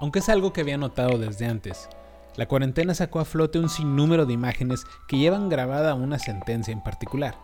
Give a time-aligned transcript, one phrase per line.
[0.00, 1.88] Aunque es algo que había notado desde antes,
[2.36, 6.82] la cuarentena sacó a flote un sinnúmero de imágenes que llevan grabada una sentencia en
[6.82, 7.34] particular.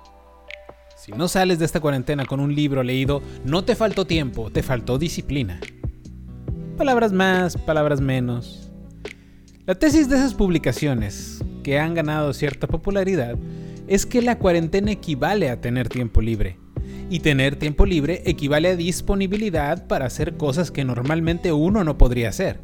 [0.96, 4.62] Si no sales de esta cuarentena con un libro leído, no te faltó tiempo, te
[4.62, 5.60] faltó disciplina.
[6.76, 8.70] Palabras más, palabras menos.
[9.64, 13.36] La tesis de esas publicaciones, que han ganado cierta popularidad,
[13.86, 16.58] es que la cuarentena equivale a tener tiempo libre.
[17.12, 22.30] Y tener tiempo libre equivale a disponibilidad para hacer cosas que normalmente uno no podría
[22.30, 22.58] hacer.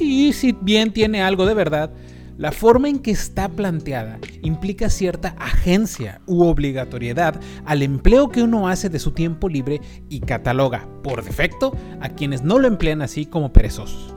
[0.00, 1.90] Y si bien tiene algo de verdad,
[2.38, 8.66] la forma en que está planteada implica cierta agencia u obligatoriedad al empleo que uno
[8.66, 13.26] hace de su tiempo libre y cataloga, por defecto, a quienes no lo emplean así
[13.26, 14.16] como perezosos.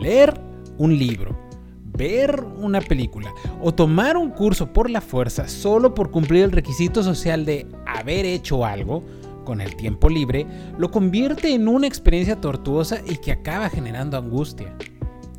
[0.00, 0.40] Leer
[0.78, 1.36] un libro,
[1.84, 7.02] ver una película o tomar un curso por la fuerza solo por cumplir el requisito
[7.02, 7.66] social de
[7.98, 9.02] haber hecho algo
[9.44, 10.46] con el tiempo libre,
[10.78, 14.74] lo convierte en una experiencia tortuosa y que acaba generando angustia.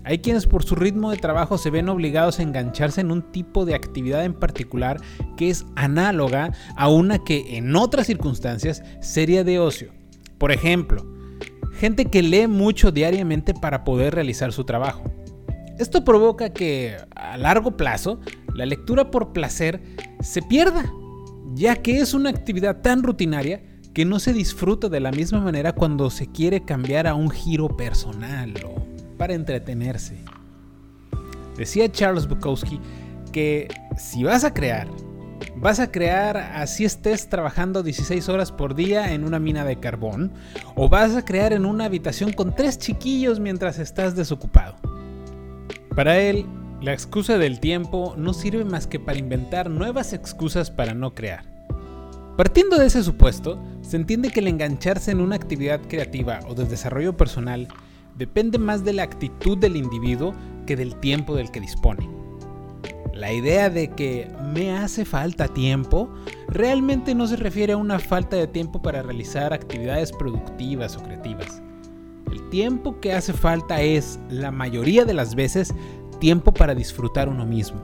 [0.04, 3.66] Hay quienes por su ritmo de trabajo se ven obligados a engancharse en un tipo
[3.66, 5.00] de actividad en particular
[5.38, 9.92] que es análoga a una que en otras circunstancias sería de ocio.
[10.40, 11.06] Por ejemplo,
[11.74, 15.04] gente que lee mucho diariamente para poder realizar su trabajo.
[15.78, 18.20] Esto provoca que a largo plazo
[18.54, 19.82] la lectura por placer
[20.20, 20.92] se pierda,
[21.54, 23.62] ya que es una actividad tan rutinaria
[23.94, 27.76] que no se disfruta de la misma manera cuando se quiere cambiar a un giro
[27.76, 28.86] personal o
[29.18, 30.18] para entretenerse.
[31.58, 32.80] Decía Charles Bukowski
[33.32, 34.88] que si vas a crear,
[35.58, 40.32] vas a crear así estés trabajando 16 horas por día en una mina de carbón,
[40.76, 44.76] o vas a crear en una habitación con tres chiquillos mientras estás desocupado.
[45.96, 46.46] Para él,
[46.82, 51.46] la excusa del tiempo no sirve más que para inventar nuevas excusas para no crear.
[52.38, 56.66] Partiendo de ese supuesto, se entiende que el engancharse en una actividad creativa o de
[56.66, 57.68] desarrollo personal
[58.18, 60.34] depende más de la actitud del individuo
[60.66, 62.10] que del tiempo del que dispone.
[63.14, 66.10] La idea de que me hace falta tiempo
[66.48, 71.62] realmente no se refiere a una falta de tiempo para realizar actividades productivas o creativas.
[72.32, 75.76] El tiempo que hace falta es, la mayoría de las veces,
[76.22, 77.82] tiempo para disfrutar uno mismo.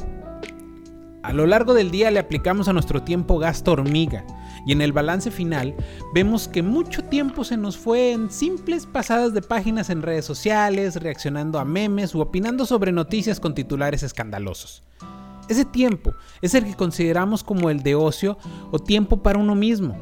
[1.23, 4.23] A lo largo del día le aplicamos a nuestro tiempo gasto hormiga,
[4.65, 5.75] y en el balance final
[6.13, 10.95] vemos que mucho tiempo se nos fue en simples pasadas de páginas en redes sociales,
[10.95, 14.83] reaccionando a memes o opinando sobre noticias con titulares escandalosos.
[15.49, 18.37] Ese tiempo es el que consideramos como el de ocio
[18.71, 19.97] o tiempo para uno mismo,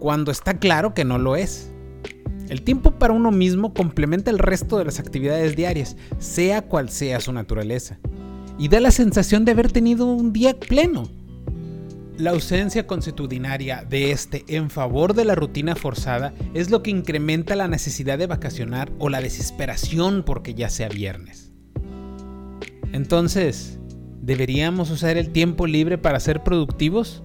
[0.00, 1.69] cuando está claro que no lo es.
[2.50, 7.20] El tiempo para uno mismo complementa el resto de las actividades diarias, sea cual sea
[7.20, 8.00] su naturaleza,
[8.58, 11.08] y da la sensación de haber tenido un día pleno.
[12.18, 17.54] La ausencia consuetudinaria de este en favor de la rutina forzada es lo que incrementa
[17.54, 21.52] la necesidad de vacacionar o la desesperación porque ya sea viernes.
[22.92, 23.78] Entonces,
[24.22, 27.22] ¿deberíamos usar el tiempo libre para ser productivos?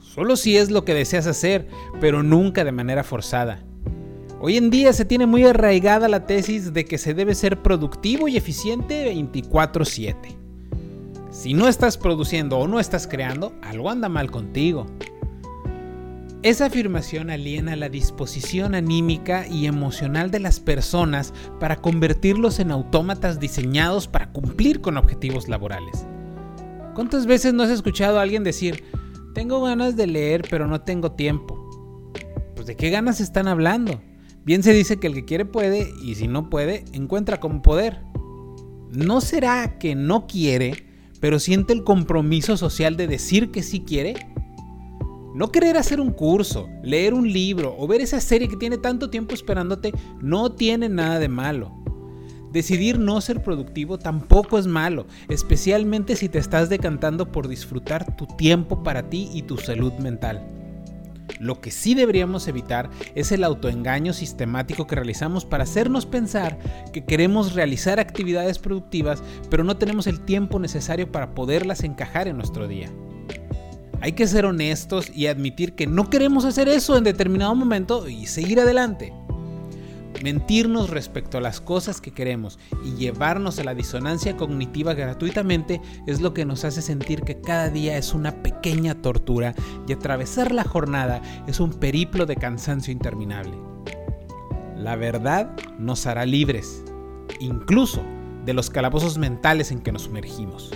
[0.00, 1.68] Solo si es lo que deseas hacer,
[2.00, 3.62] pero nunca de manera forzada.
[4.44, 8.26] Hoy en día se tiene muy arraigada la tesis de que se debe ser productivo
[8.26, 10.36] y eficiente 24/7.
[11.30, 14.88] Si no estás produciendo o no estás creando, algo anda mal contigo.
[16.42, 23.38] Esa afirmación aliena la disposición anímica y emocional de las personas para convertirlos en autómatas
[23.38, 26.04] diseñados para cumplir con objetivos laborales.
[26.96, 28.82] ¿Cuántas veces no has escuchado a alguien decir,
[29.34, 32.10] tengo ganas de leer pero no tengo tiempo?
[32.56, 34.00] Pues de qué ganas están hablando.
[34.44, 38.00] Bien se dice que el que quiere puede y si no puede, encuentra como poder.
[38.90, 40.92] ¿No será que no quiere?
[41.22, 44.14] pero siente el compromiso social de decir que sí quiere?
[45.36, 49.08] No querer hacer un curso, leer un libro o ver esa serie que tiene tanto
[49.08, 51.70] tiempo esperándote no tiene nada de malo.
[52.50, 58.26] Decidir no ser productivo tampoco es malo, especialmente si te estás decantando por disfrutar tu
[58.26, 60.61] tiempo para ti y tu salud mental.
[61.38, 66.58] Lo que sí deberíamos evitar es el autoengaño sistemático que realizamos para hacernos pensar
[66.92, 72.36] que queremos realizar actividades productivas, pero no tenemos el tiempo necesario para poderlas encajar en
[72.36, 72.90] nuestro día.
[74.00, 78.26] Hay que ser honestos y admitir que no queremos hacer eso en determinado momento y
[78.26, 79.12] seguir adelante.
[80.22, 86.20] Mentirnos respecto a las cosas que queremos y llevarnos a la disonancia cognitiva gratuitamente es
[86.20, 89.54] lo que nos hace sentir que cada día es una pequeña tortura
[89.88, 93.56] y atravesar la jornada es un periplo de cansancio interminable.
[94.76, 96.84] La verdad nos hará libres,
[97.40, 98.02] incluso
[98.44, 100.70] de los calabozos mentales en que nos sumergimos.